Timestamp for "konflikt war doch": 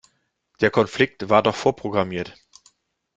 0.71-1.55